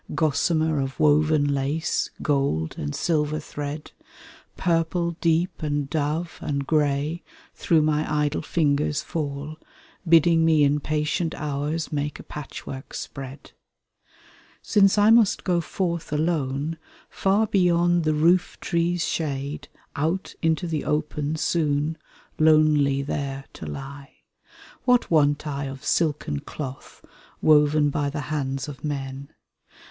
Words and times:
Gossamer 0.15 0.81
of 0.81 0.99
woven 0.99 1.53
lace, 1.53 2.09
gold 2.23 2.73
and 2.75 2.95
silver 2.95 3.39
thread, 3.39 3.91
Purple 4.57 5.11
deep 5.21 5.61
and 5.61 5.87
dove, 5.91 6.39
and 6.41 6.65
grey, 6.65 7.21
through 7.53 7.83
my 7.83 8.11
idle 8.11 8.41
fingers 8.41 9.03
fall. 9.03 9.57
Bidding 10.09 10.43
me 10.43 10.63
in 10.63 10.79
patient 10.79 11.35
hours 11.35 11.91
make 11.91 12.19
a 12.19 12.23
patchwork 12.23 12.95
spread. 12.95 13.51
Since 14.63 14.97
I 14.97 15.11
must 15.11 15.43
go 15.43 15.61
forth 15.61 16.11
alone, 16.11 16.79
far 17.07 17.45
beyond 17.45 18.03
the 18.03 18.15
roof 18.15 18.57
tree*s 18.59 19.03
shade. 19.05 19.67
Out 19.95 20.33
into 20.41 20.65
the 20.65 20.83
open 20.83 21.35
soon 21.35 21.95
lonely 22.39 23.03
there 23.03 23.45
to 23.53 23.67
lie. 23.67 24.15
What 24.83 25.11
want 25.11 25.45
I 25.45 25.65
of 25.65 25.85
silken 25.85 26.39
cloth 26.39 27.05
woven 27.39 27.91
by 27.91 28.09
the 28.09 28.21
hands 28.31 28.67
of 28.67 28.83
men? 28.83 29.29